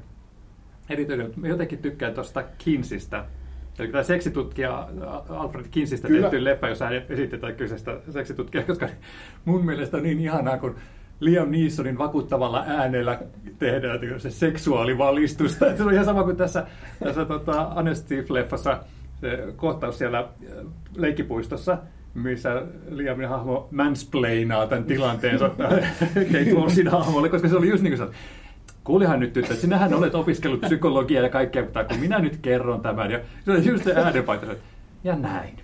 [0.91, 3.25] erityinen, mutta jotenkin tykkään tuosta Kinsistä.
[3.79, 4.89] Eli tämä seksitutkija
[5.29, 6.23] Alfred Kinsistä Kyllä.
[6.23, 8.89] tehty leffa, jossa hän esitetään kyseistä seksitutkijaa, koska
[9.45, 10.75] mun mielestä on niin ihanaa, kun
[11.21, 13.19] Liam Neesonin vakuuttavalla äänellä
[13.59, 15.67] tehdään se seksuaalivalistusta.
[15.77, 16.67] Se on ihan sama kuin tässä,
[17.05, 18.77] tässä tota, Anne Steve-leffassa
[19.21, 20.27] se kohtaus siellä äh,
[20.97, 21.79] leikkipuistossa,
[22.15, 25.49] missä Liamin hahmo mansplainaa tämän tilanteensa
[26.33, 28.15] Kate Walshin hahmolle, koska se oli just niin kuin se,
[28.85, 32.81] kuulihan nyt tyttö, että sinähän olet opiskellut psykologiaa ja kaikkea, mutta kun minä nyt kerron
[32.81, 33.11] tämän.
[33.11, 34.65] Ja se oli just se äänenpaito, että
[35.05, 35.55] ja näin.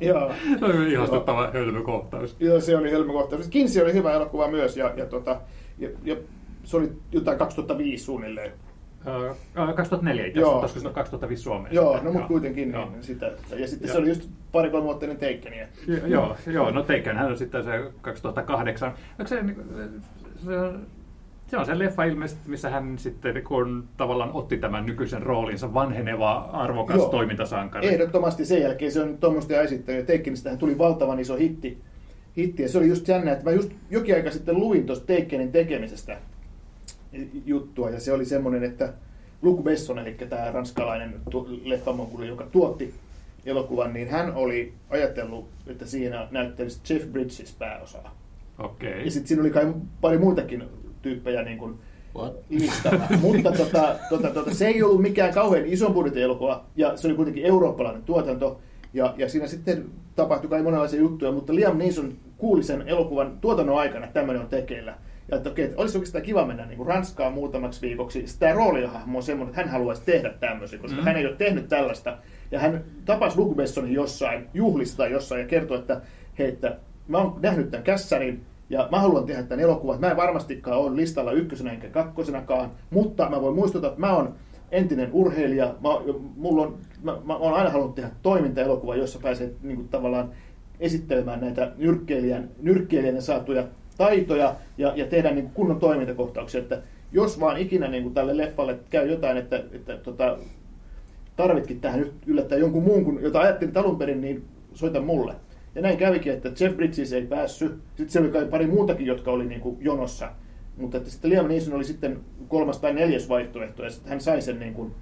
[0.00, 0.32] Joo.
[0.58, 2.36] se oli ihastuttava hölmökohtaus.
[2.40, 3.48] Joo, se oli hölmökohtaus.
[3.48, 5.40] Kinsey oli hyvä elokuva myös ja, ja, tota,
[5.78, 6.16] ja, ja
[6.64, 8.52] se oli jotain 2005 suunnilleen.
[9.66, 11.74] Uh, 2004 itse asiassa, koska se on 2005 Suomessa.
[11.74, 13.32] Joo, no mutta kuitenkin niin, sitä.
[13.56, 13.94] Ja sitten joo.
[13.94, 15.68] se oli just pari-kolme vuotta ennen Teikkeniä.
[16.06, 18.88] Joo, joo, no Teikkenhän on sitten se 2008.
[19.18, 19.44] Onko se,
[20.44, 20.52] se,
[21.46, 26.34] se on se leffa ilmeisesti, missä hän sitten kun tavallaan otti tämän nykyisen roolinsa vanheneva,
[26.52, 27.88] arvokas Joo, toimintasankari.
[27.88, 30.06] Ehdottomasti sen jälkeen se on tuommoista esittänyt.
[30.06, 31.78] Teikkenistähän tuli valtavan iso hitti.
[32.36, 32.62] hitti.
[32.62, 36.18] Ja se oli just jännä, että mä just jokin aika sitten luin tuosta Teikkenin tekemisestä
[37.46, 37.90] juttua.
[37.90, 38.92] Ja se oli semmoinen, että
[39.42, 41.14] Luc Besson, eli tämä ranskalainen
[41.64, 42.94] leffamokuli, joka tuotti
[43.46, 48.16] elokuvan, niin hän oli ajatellut, että siinä näyttelisi Jeff Bridges pääosaa.
[48.58, 48.88] Okay.
[49.04, 50.64] Ja sitten siinä oli kai pari muitakin
[51.06, 51.78] tyyppejä niin kuin
[52.50, 53.04] listalla.
[53.22, 57.16] Mutta tota, tota, tota, se ei ollut mikään kauhean ison budjetin elokuva, ja se oli
[57.16, 58.60] kuitenkin eurooppalainen tuotanto,
[58.94, 59.84] ja, ja siinä sitten
[60.16, 64.48] tapahtui kai monenlaisia juttuja, mutta Liam Neeson kuuli sen elokuvan tuotannon aikana, että tämmöinen on
[64.48, 64.94] tekeillä.
[65.30, 68.24] Ja että okei, että olisi oikeastaan kiva mennä niin kuin Ranskaan muutamaksi viikoksi.
[68.38, 71.04] Tämä roolihahmo on semmoinen, että hän haluaisi tehdä tämmöisiä, koska mm.
[71.04, 72.18] hän ei ole tehnyt tällaista.
[72.50, 76.00] Ja hän tapasi Luc Bessonin jossain, juhlista jossain ja kertoi, että
[76.38, 76.76] hei, että
[77.08, 80.00] mä oon nähnyt tämän kässärin, ja mä haluan tehdä tämän elokuvan.
[80.00, 84.34] Mä en varmastikaan ole listalla ykkösenä enkä kakkosenakaan, mutta mä voin muistuttaa, että mä oon
[84.70, 85.66] entinen urheilija.
[85.66, 85.88] Mä,
[86.36, 90.30] mulla on, mä, mä oon aina halunnut tehdä toimintaelokuva, jossa pääsee niin kuin, tavallaan
[90.80, 93.64] esittelemään näitä nyrkkeilijän, nyrkkeilijän saatuja
[93.98, 96.60] taitoja ja, ja tehdä niin kuin kunnon toimintakohtauksia.
[96.60, 100.38] Että jos vaan ikinä niin kuin tälle leffalle käy jotain, että, että tota,
[101.36, 105.34] tarvitkin tähän yllättää jonkun muun, kuin, jota ajattelin alun perin, niin soita mulle.
[105.76, 107.72] Ja näin kävikin, että Jeff Bridges ei päässyt.
[107.72, 110.32] Sitten siellä oli kai pari muutakin, jotka oli niin kuin jonossa.
[110.76, 114.42] Mutta että sitten Liam Neeson oli sitten kolmas tai neljäs vaihtoehto, ja sitten hän sai
[114.42, 114.92] sen, niin kuin,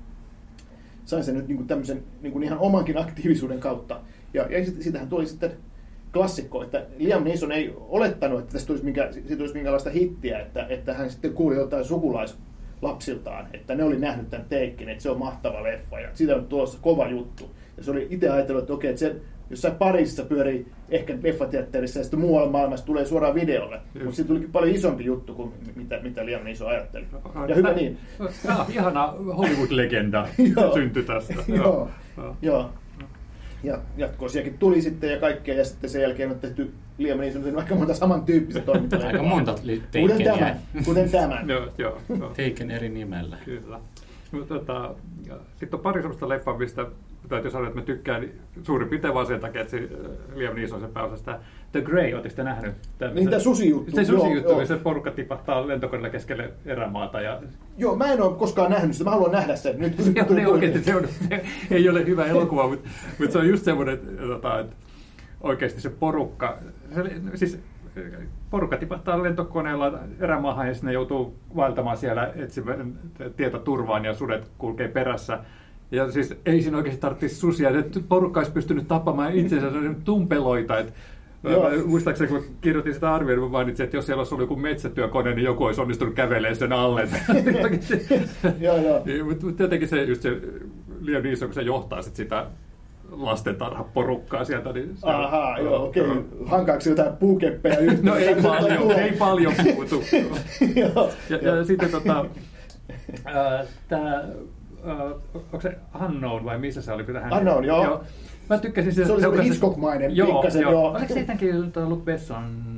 [1.05, 4.01] sai sen nyt niin kuin tämmöisen niin kuin ihan omankin aktiivisuuden kautta.
[4.35, 5.51] Ja, ja siitähän tuli sitten
[6.13, 10.67] klassikko, että Liam Neeson ei olettanut, että tästä tulisi, minkä, siitä tulisi minkälaista hittiä, että,
[10.69, 15.19] että hän sitten kuuli jotain sukulaislapsiltaan, että ne oli nähnyt tämän teikkin, että se on
[15.19, 17.51] mahtava leffa ja siitä on tulossa kova juttu.
[17.77, 19.17] Ja se oli itse ajatellut, että okei, että se
[19.51, 23.81] jossain Pariisissa pyörii ehkä leffateatterissa ja sitten muualla maailmassa tulee suoraan videolle.
[23.95, 27.07] Mutta siitä tulikin paljon isompi juttu kuin mitä, mitä Liam Neeson ajatteli.
[27.49, 27.99] Ja hyvä niin.
[28.45, 30.29] Ja, ihana Hollywood-legenda
[30.75, 31.35] syntyi tästä.
[31.57, 31.91] Joo,
[32.43, 32.71] joo.
[33.63, 37.75] Ja jatkoosiakin tuli sitten ja kaikkea, ja sitten sen jälkeen on tehty Liam Neeson aika
[37.75, 39.01] monta samantyyppistä toimintaa.
[39.07, 39.55] aika monta
[40.01, 40.59] Kuten tämän.
[40.85, 41.49] Kuten tämän.
[41.49, 41.99] joo, joo.
[42.29, 43.37] Taken eri nimellä.
[43.45, 43.81] Kyllä.
[44.49, 44.95] Tota,
[45.57, 46.87] sitten on pari sellaista leffaa, mistä
[47.29, 48.29] täytyy sanoa, että mä tykkään
[48.63, 51.39] suurin piirtein vaan sen takia, että se äh, Liam Neeson se pääosasta.
[51.73, 52.75] The Grey, ootteko te nähnyt?
[52.99, 53.97] Tämän, niin, tämä susi-juttu.
[53.97, 57.21] Se susi-juttu, missä porukka tipahtaa lentokoneella keskelle erämaata.
[57.21, 57.43] Ja...
[57.79, 59.79] Joo, mä en ole koskaan nähnyt sitä, mä haluan nähdä sen.
[59.79, 63.39] Nyt, se, on, ne oikeasti, se, on, se ei ole hyvä elokuva, mutta, mutta se
[63.39, 64.77] on just semmoinen, tota, että
[65.41, 66.59] oikeasti se porukka,
[66.95, 67.59] se, siis
[68.51, 72.99] porukka tipahtaa lentokoneella erämaahan ja sinne joutuu vaeltamaan siellä etsimään
[73.37, 75.39] tietoturvaan ja sudet kulkee perässä.
[75.91, 77.79] Ja siis ei siinä oikeasti tarvitsisi susia.
[77.79, 79.67] että porukka olisi pystynyt tappamaan itsensä
[80.05, 80.79] tumpeloita.
[80.79, 80.93] Että
[81.87, 85.45] Muistaakseni kun kirjoitin sitä arvioon, niin mainitsin, että jos siellä olisi ollut joku metsätyökone, niin
[85.45, 87.09] joku olisi onnistunut kävelemään sen alle.
[88.61, 89.03] joo, joo.
[89.05, 90.41] Niin, mutta jotenkin se, just se
[91.01, 92.47] liian iso, kun se johtaa sit sitä
[93.11, 94.73] lastentarhaporukkaa sieltä.
[94.73, 96.03] Niin se Ahaa, on, joo, okei.
[96.03, 96.23] Okay.
[96.47, 98.05] Hankaako jotain puukeppejä yhteen?
[98.05, 100.03] No ei paljon, ei paljon puutu.
[101.31, 102.25] ja, ja sitten tota,
[103.89, 104.25] tämä
[104.85, 107.05] uh, onko se Unknown vai missä se oli?
[107.05, 107.85] Tähän, Unknown, joo.
[107.85, 108.03] joo.
[108.51, 109.07] Mä tykkäsin sitä.
[109.07, 110.73] Se oli semmoinen Hitchcock-mainen, joo, pikkasen, joo.
[110.73, 110.91] joo.
[110.91, 112.75] Oliko se jotenkin Luke Besson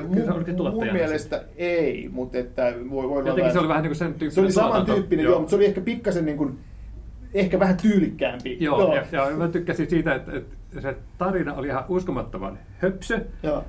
[0.00, 3.98] Mun, mun mielestä ei, mutta että voi, voi Jotenkin olla, se oli vähän niin kuin
[3.98, 6.58] sen tyyppinen Se oli samantyyppinen, joo, joo mutta se oli ehkä pikkasen niin kuin,
[7.34, 8.56] ehkä vähän tyylikkäämpi.
[8.60, 8.94] Joo, joo.
[8.94, 13.20] Ja, ja mä tykkäsin siitä, että, että se tarina oli ihan uskomattoman höpsö.
[13.42, 13.64] Joo.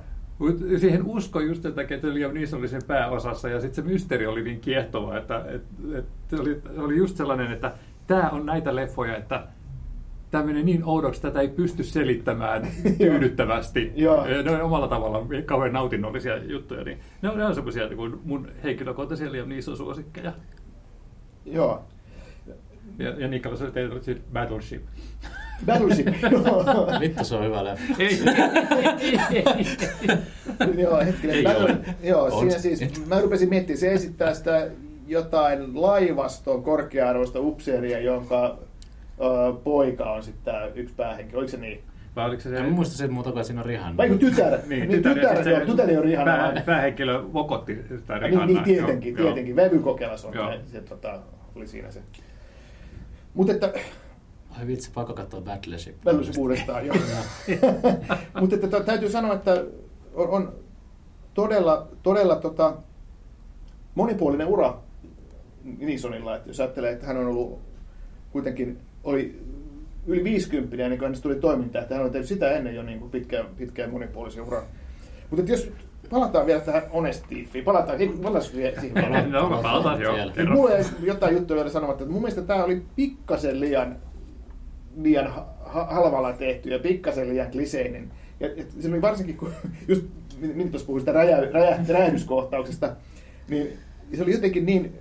[0.78, 4.26] Siihen usko just sen takia, että Liam Neeson oli sen pääosassa ja sitten se mysteeri
[4.26, 7.72] oli niin kiehtova, että, että, että se, oli, se oli just sellainen, että
[8.06, 9.46] tämä on näitä leffoja, että
[10.30, 12.68] tämä menee niin oudoksi, että tätä ei pysty selittämään
[12.98, 13.92] tyydyttävästi.
[14.44, 18.48] ne on omalla tavallaan kauhean nautinnollisia juttuja, niin ne on, ne on semmoisia niin mun
[18.64, 20.32] henkilökohtaisia Liam Neeson suosikkeja.
[21.46, 21.84] Joo.
[22.98, 24.00] Ja, ja Nikolas oli teillä
[24.32, 24.82] Battleship.
[25.66, 26.06] Battleship,
[27.00, 27.94] Vittu se on hyvä leffa.
[30.82, 31.44] joo, hetkinen.
[31.44, 34.66] Battle, joo, siinä siis, mä rupesin miettimään, se esittää sitä
[35.06, 38.58] jotain laivaston korkea-arvoista upseeria, jonka
[39.20, 41.38] ö, poika on sitten tämä yksi päähenkilö.
[41.38, 41.82] Oliko se niin?
[42.16, 42.56] Vai oliko se se...
[42.56, 43.96] En muista sen muuta, kuin siinä on Rihanna.
[43.96, 46.36] Vai kun tytär, Niin, niin, tytär, sit tytär, joo, tytär ei ole Rihanna.
[46.36, 48.46] pää, päähenkilö vokotti sitä Niin, Rihannaa.
[48.46, 49.56] niin tietenkin, Joo, tietenkin.
[49.56, 50.52] Vävykokelas on Joo.
[50.52, 51.18] se, se tota,
[51.56, 52.00] oli siinä se.
[53.34, 53.72] Mutta että,
[54.58, 55.96] Ai vitsi, pakko katsoa Battleship.
[56.04, 56.96] Battleship uudestaan, joo.
[58.40, 59.64] Mutta että, täytyy sanoa, että
[60.14, 60.52] on, on
[61.34, 62.76] todella, todella tota,
[63.94, 64.76] monipuolinen ura
[65.78, 66.36] Nisonilla.
[66.36, 67.60] Että jos ajattelee, että hän on ollut
[68.32, 69.42] kuitenkin, oli
[70.06, 72.98] yli 50 ennen kuin hänestä tuli toimintaa, että hän on tehnyt sitä ennen jo niin
[72.98, 74.62] kuin pitkään, pitkään monipuolisen uran.
[75.30, 75.70] Mutta jos
[76.10, 78.80] palataan vielä tähän Honest Thiefiin, palataan, ei, palataan siihen.
[78.80, 80.16] siihen No, mä palataan, joo.
[80.34, 80.54] Kerro.
[80.54, 83.96] mulla jäi jotain juttuja vielä sanomatta, että mun mielestä tämä oli pikkasen liian,
[85.02, 88.10] liian ha- ha- halvalla tehty ja pikkasen liian kliseinen.
[88.40, 89.52] Ja, ja se oli varsinkin, kun
[89.88, 90.04] just
[90.40, 92.96] minä tuossa puhuin sitä räjä, räjä, räjähdyskohtauksesta,
[93.48, 93.68] niin
[94.14, 94.92] se oli jotenkin niin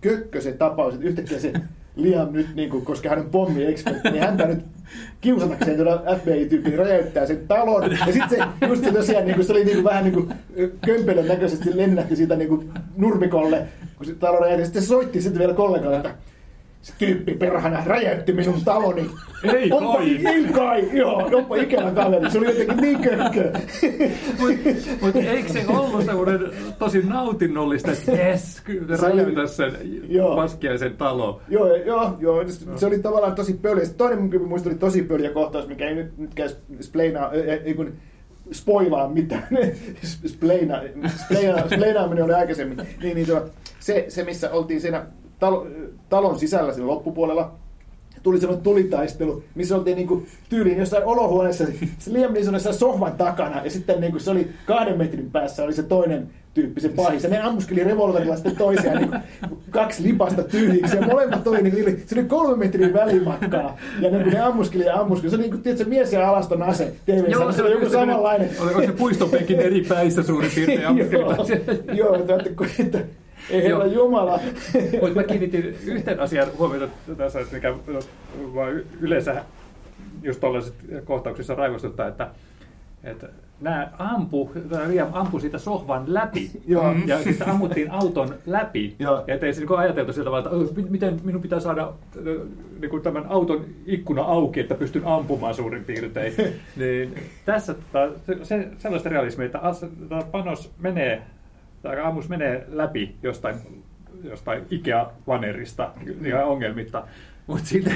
[0.00, 1.52] kökkö se tapaus, että yhtäkkiä se
[1.96, 4.64] Liam nyt, niin kuin, koska hän on pommi-ekspertti, niin häntä nyt
[5.20, 7.90] kiusatakseen tuolla FBI-tyyppi räjäyttää sen talon.
[7.90, 10.32] Ja sitten se, just se tosiaan, niin kuin, se oli niin kuin, vähän niin kuin
[10.86, 13.66] kömpelön näköisesti lennähti siitä niin kuin nurmikolle,
[13.96, 14.64] kun se talo räjähti.
[14.64, 16.14] Sitten se soitti sitten vielä kollegalle, että
[16.82, 19.10] se tyyppi perhana räjäytti minun taloni.
[19.54, 20.26] Ei onpa, kai.
[20.26, 22.30] Ei kai, joo, onpa ikävä kaveri.
[22.30, 23.52] Se oli jotenkin niin kökkö.
[25.00, 26.40] Mutta eikö se ollut semmoinen
[26.78, 28.62] tosi nautinnollista, että jes,
[29.02, 29.72] räjäytä sen
[30.08, 30.36] Joo.
[30.36, 31.40] paskiaisen talo.
[31.48, 32.44] Joo, joo, joo.
[32.76, 33.84] Se oli tavallaan tosi pöliä.
[33.84, 37.74] Sitten Toinen mun muista oli tosi pöliä kohtaus, mikä ei nyt, nytkään spleinaa, ei, ei
[37.74, 37.92] kun
[38.52, 39.48] spoilaa mitään.
[40.26, 40.82] Spleina,
[41.24, 42.78] spleina, spleinaaminen oli aikaisemmin.
[43.02, 43.46] Niin, niin tuo,
[43.80, 45.06] se, se, missä oltiin siinä
[45.40, 45.66] talo,
[46.08, 47.52] talon sisällä siinä loppupuolella,
[48.22, 51.64] tuli semmoinen tulitaistelu, missä oltiin niinku tyyliin jossain olohuoneessa,
[51.98, 55.72] se Liam Neeson jossain sohvan takana, ja sitten niinku se oli kahden metrin päässä oli
[55.72, 59.16] se toinen tyyppi, se pahis, ja ne ammuskeli revolverilla sitten toisiaan niinku
[59.70, 64.30] kaksi lipasta tyhjiksi, ja molemmat oli, niinku, niillä- se oli kolme metrin välimatkaa, ja niinku
[64.30, 67.30] ne ammuskeli ja ammuskeli, se oli niinku, tiedätkö, mies ja alaston ase, TV, se oli
[67.32, 68.50] joku just semmoinen- samanlainen.
[68.60, 71.56] Oliko se puistonpenkin eri päissä suurin piirtein ammuskelilaisia?
[71.86, 72.98] Joo, joo, että, että, että
[73.50, 74.04] ei herra Joo.
[74.04, 74.40] Jumala.
[75.00, 77.74] Mutta mä kiinnitin yhteen asian huomiota tässä, että mikä
[79.00, 79.44] yleensä
[80.22, 82.30] just tuollaisissa kohtauksissa raivostuttaa, että,
[83.04, 83.28] että
[83.60, 86.94] nämä ampu, tämä Liam ampui siitä sohvan läpi Joo.
[87.06, 88.96] ja sitten ammuttiin auton läpi.
[88.98, 89.24] Joo.
[89.26, 91.92] Ja ettei se niin ajateltu sillä tavalla, että "Ö, mi- miten minun pitää saada
[92.26, 92.40] ö,
[92.80, 96.32] niin kuin tämän auton ikkuna auki, että pystyn ampumaan suurin piirtein.
[96.76, 99.86] niin tässä tota, se, sellaista realismia, että as,
[100.30, 101.22] panos menee,
[101.82, 103.56] tai ammus menee läpi jostain
[104.24, 105.90] jostain Ikea-vanerista
[106.26, 107.04] ihan ongelmitta.
[107.46, 107.90] Mutta silti,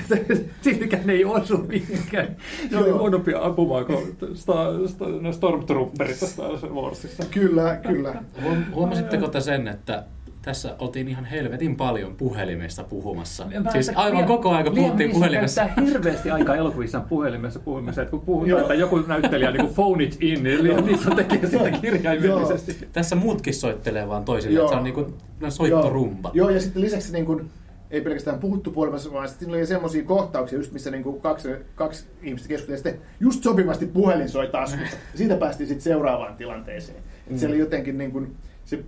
[0.62, 2.36] siltikään ei osu mihinkään.
[2.70, 7.24] Se oli huonompi ampumaan kuin sta, sta, no Stormtrooperit Star Warsissa.
[7.30, 8.14] Kyllä, kyllä.
[8.42, 10.04] Huom- Huomasitteko te sen, että
[10.44, 13.46] tässä oltiin ihan helvetin paljon puhelimesta puhumassa.
[13.72, 15.64] Siis aivan koko aika puhuttiin puhelimessa.
[15.64, 18.02] käyttää hirveästi aikaa elokuvissaan puhelimessa puhumassa.
[18.02, 18.60] Että kun puhutaan, Joo.
[18.60, 22.88] että joku näyttelijä niin kuin phone it in, niin Liam Neeson tekee sitä kirjaimellisesti.
[22.92, 26.30] Tässä muutkin soittelee vaan toisille, että se on niinku no, soittorumba.
[26.34, 27.50] Joo, joo, ja sitten lisäksi niin kuin,
[27.90, 32.04] ei pelkästään puhuttu puolemassa, vaan sitten oli semmoisia kohtauksia, just missä niin kuin kaksi, kaksi
[32.22, 34.96] ihmistä keskusteli, ja sitten just sopivasti puhelin soi taskussa.
[35.14, 36.98] Siitä päästiin sitten seuraavaan tilanteeseen.
[36.98, 37.32] Mm.
[37.32, 37.38] Mm.
[37.38, 38.78] Se oli jotenkin niin kuin, se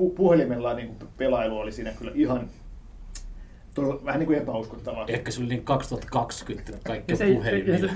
[0.00, 2.48] pu- puhelimella niin kuin pelailu oli siinä kyllä ihan
[3.76, 5.04] todella, vähän niin kuin epäuskottavaa.
[5.08, 7.24] Ehkä se oli niin 2020, että kaikki on se,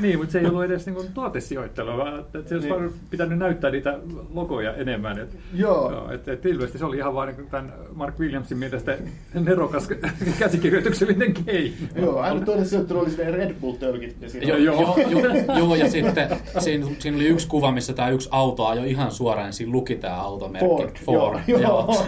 [0.00, 2.82] niin, mutta se ei ollut edes niin kuin tuotesijoittelua, vaan että se olisi Niin.
[2.82, 2.92] niin.
[3.10, 3.98] pitänyt näyttää niitä
[4.34, 5.18] logoja enemmän.
[5.18, 5.90] Et, Joo.
[5.92, 8.98] Joo, et, et ilmeisesti se oli ihan vaan niin tämän Mark Williamsin mielestä
[9.34, 9.88] nerokas
[10.38, 11.74] käsikirjoituksellinen keino.
[11.96, 14.16] Joo, aina toinen sijoittelu oli sinne Red Bull-tölkit.
[14.20, 17.92] ja siinä Joo, oli- joo, joo, joo, ja sitten siinä, siinä oli yksi kuva, missä
[17.92, 20.68] tämä yksi auto ajoi ihan suoraan, ja siinä luki tämä automerkki.
[20.76, 20.90] Ford.
[21.04, 21.38] Ford.
[21.46, 21.60] Joo.
[21.60, 22.04] joo.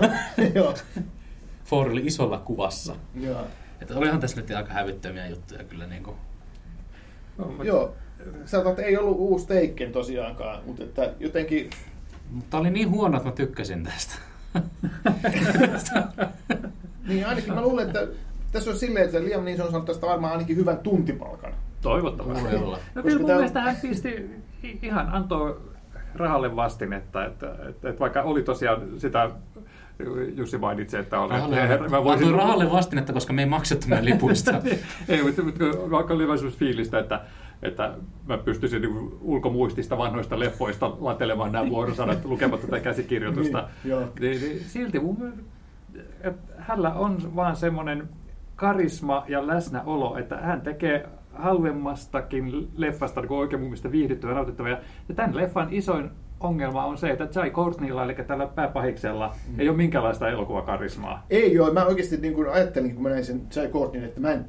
[0.54, 0.74] joo.
[1.64, 2.94] Ford oli isolla kuvassa.
[3.20, 3.40] joo.
[3.82, 5.86] Että olihan tässä nyt aika hävyttömiä juttuja kyllä.
[5.86, 6.16] Niin kuin.
[7.62, 7.94] Joo.
[8.44, 11.70] Sanotaan, että ei ollut uusi Taken tosiaankaan, mutta että jotenkin...
[12.30, 14.14] Mutta oli niin huono, että mä tykkäsin tästä.
[17.08, 18.06] Niin ainakin mä luulen, että
[18.52, 21.52] tässä on silleen, että Liam Neeson on saanut tästä varmaan ainakin hyvän tuntipalkan.
[21.80, 22.60] Toivottavasti.
[22.60, 22.78] Voi.
[22.94, 24.30] No kyllä mun on- mielestä hän pisti
[24.82, 25.60] ihan antoi
[26.14, 29.30] rahalle vastinetta, että, että, että vaikka oli tosiaan sitä,
[30.36, 32.34] Jussi mainitsi, että oli, Rahalle, että mä voisin...
[32.34, 34.62] rahalle vastinetta, koska me ei maksettu meidän lipuista.
[35.08, 37.20] ei, mutta, mutta vaikka oli vähän fiilistä, että,
[37.62, 37.94] että
[38.26, 43.68] mä pystyisin niin ulkomuistista vanhoista leffoista latelemaan nämä vuorosanat lukematta tätä käsikirjoitusta.
[43.84, 45.32] Niin, niin, niin, silti mun
[46.20, 48.08] että hänellä on vaan semmoinen
[48.56, 54.68] karisma ja läsnäolo, että hän tekee halvemmastakin leffasta niin oikein mun mielestä viihdyttävä ja nautittava.
[54.68, 56.10] Ja ja tämän leffan isoin
[56.42, 59.60] ongelma on se, että Jai Courtneylla, eli tällä pääpahiksella, mm.
[59.60, 61.26] ei ole minkäänlaista elokuvakarismaa.
[61.30, 64.32] Ei joo, mä oikeasti niin kuin ajattelin, kun mä näin sen Jai Courtneyn, että mä
[64.32, 64.44] en,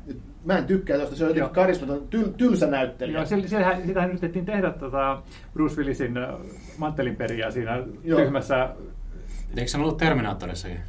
[0.45, 3.17] mä en tykkää tuosta, se on jotenkin karismaton, tyl, tylsä näyttelijä.
[3.17, 5.21] Joo, siellä, siellähän, sitähän yritettiin tehdä tota
[5.53, 6.29] Bruce Willisin äh,
[6.77, 8.19] manttelinperiä siinä Joo.
[8.19, 8.69] tyhmässä.
[9.57, 10.79] Eikö se ollut Terminaattorissakin?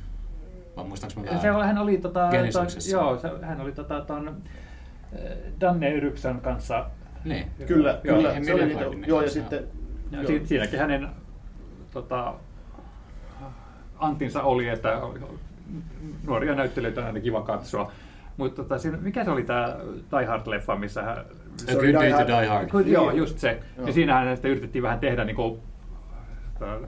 [0.76, 5.20] Vai muistaaks mä Se, hän oli tota, ton, joo, se, hän oli tota, ton äh,
[5.60, 6.86] Danne Yryksen kanssa.
[7.24, 7.46] Niin.
[7.66, 8.32] Kyllä, kyllä.
[8.32, 9.68] Emilia Se oli niitä, joo, ja sitten...
[10.10, 10.26] Ja joo.
[10.26, 11.08] si, siinäkin hänen
[11.90, 12.34] tota,
[13.98, 15.00] antinsa oli, että
[16.26, 17.92] nuoria näyttelijöitä on aina kiva katsoa.
[18.36, 21.18] Mutta tota, siinä, mikä se oli tämä Die Hard-leffa, missä hän...
[21.18, 21.22] A
[21.56, 22.28] Se oli Good Day Die to Hard.
[22.42, 22.68] Die Hard.
[22.70, 23.18] Kun, joo, Niin.
[23.18, 23.60] just se.
[23.76, 23.86] Joo.
[23.86, 25.60] Ja siinähän sitten yritettiin vähän tehdä niin kuin,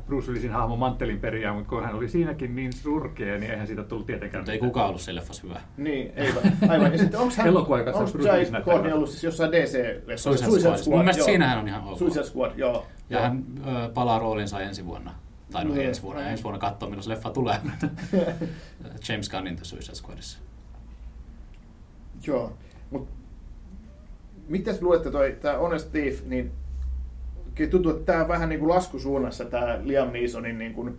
[0.06, 3.82] Bruce Willisin hahmo manttelin periä, mutta kun hän oli siinäkin niin surkea, niin eihän siitä
[3.82, 5.60] tullut tietenkään Mutta ei kukaan ollut se leffas hyvä.
[5.76, 6.42] Niin, aivan.
[6.68, 6.92] aivan.
[6.92, 10.16] Ja sitten onko hän, onko saa Bruce Willis Jai näyttää Courtney ollut siis jossain DC-leffassa?
[10.44, 10.96] Suicide Squad.
[10.96, 11.26] Mun mielestä joo.
[11.26, 11.98] siinähän on ihan ok.
[11.98, 12.86] Suicide Squad, joo.
[13.10, 15.14] Ja hän ö, palaa roolinsa ensi vuonna.
[15.52, 15.88] Tai no Niin.
[15.88, 17.56] ensi vuonna, ensi vuonna katsoa, milloin se leffa tulee.
[19.08, 20.38] James Gunnin The Suicide Squadissa.
[22.26, 22.52] Joo,
[22.90, 23.14] mutta
[24.48, 26.52] mitäs luulette toi, tää Honest Thief, niin
[27.56, 30.96] kyllä tuntuu, että tää on vähän niin kuin laskusuunnassa tää Liam Neesonin, niin kuin,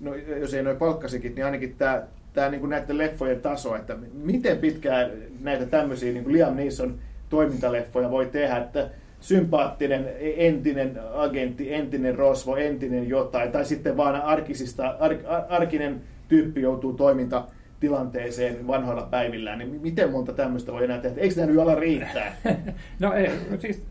[0.00, 3.96] no, jos ei noin palkkasikin, niin ainakin tää, tää niin kuin näiden leffojen taso, että
[4.12, 11.74] miten pitkään näitä tämmöisiä niin kuin Liam Neeson toimintaleffoja voi tehdä, että sympaattinen entinen agentti,
[11.74, 19.08] entinen rosvo, entinen jotain, tai sitten vaan arkisista, ar, ar, arkinen tyyppi joutuu toimintatilanteeseen vanhoilla
[19.10, 21.20] päivillään, niin miten monta tämmöistä voi enää tehdä?
[21.20, 22.36] Eikö tämä nyt ala riittää?
[23.00, 23.82] No ei, siis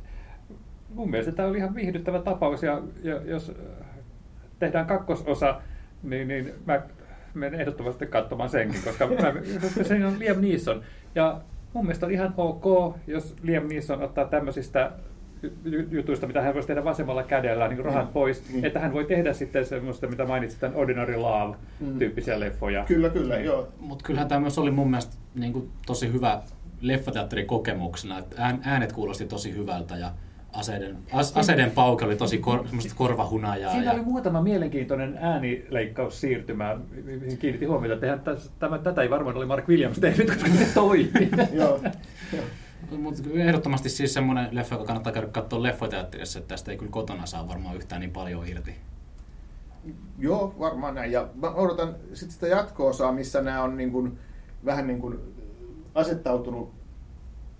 [0.93, 3.85] mun mielestä tämä oli ihan viihdyttävä tapaus ja, ja jos äh,
[4.59, 5.61] tehdään kakkososa,
[6.03, 6.81] niin, niin mä
[7.33, 9.33] menen ehdottomasti katsomaan senkin, koska mä,
[9.87, 10.81] siinä on Liam Neeson.
[11.15, 11.41] Ja
[11.73, 14.91] mun mielestä on ihan ok, jos Liam Neeson ottaa tämmöisistä
[15.65, 18.13] ju- jutuista, mitä hän voisi tehdä vasemmalla kädellä, niin rahat Mm.
[18.13, 18.65] pois, Mm.
[18.65, 22.83] että hän voi tehdä sitten semmoista, mitä mainitsit, tämän Ordinary Love-tyyppisiä leffoja.
[22.85, 23.67] Kyllä, kyllä, joo.
[23.79, 26.41] Mutta kyllähän tämä myös oli mun mielestä niin kuin, tosi hyvä
[26.81, 28.19] leffateatterikokemuksena.
[28.19, 30.11] Että ään- äänet kuulosti tosi hyvältä ja
[30.53, 33.71] aseiden, as, aseiden pauke oli tosi kor, semmoista korvahunajaa.
[33.71, 39.09] Siinä ja, oli muutama mielenkiintoinen äänileikkaussiirtymä, mihin kiinnitin huomiota, että eihän täs- tämä, tätä ei
[39.09, 41.29] varmaan oli Mark Williams tehnyt, koska se toimii.
[41.53, 41.79] joo.
[42.97, 47.25] Mutta ehdottomasti siis semmoinen leffa, joka kannattaa käydä katsoa leffateatterissa, että tästä ei kyllä kotona
[47.25, 48.75] saa varmaan yhtään niin paljon irti.
[50.19, 51.11] Joo, varmaan näin.
[51.11, 54.19] Ja mä odotan sitten sitä jatko-osaa, missä nämä on niin kuin,
[54.65, 55.19] vähän niin kuin
[55.95, 56.82] asettautunut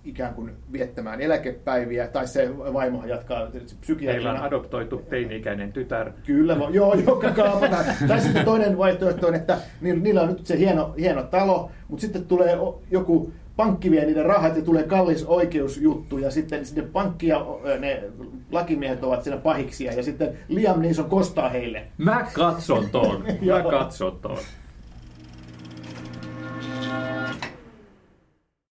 [0.06, 3.48] ikään kuin viettämään eläkepäiviä, tai se vaimo jatkaa
[3.82, 4.14] psykiatrina.
[4.14, 6.12] Meillä on adoptoitu teini-ikäinen tytär.
[6.26, 7.86] Kyllä, va- joo, joka kaapataan.
[8.08, 12.02] tai sitten toinen vaihtoehto on, että niin, niillä on nyt se hieno, hieno talo, mutta
[12.02, 12.58] sitten tulee
[12.92, 17.46] joku pankki vie niiden rahat ja tulee kallis oikeusjuttu ja sitten sitten pankki ja
[17.80, 18.04] ne
[18.52, 21.84] lakimiehet ovat siinä pahiksia ja sitten Liam Neeson kostaa heille.
[21.98, 24.38] Mä katson ton, mä katson ton.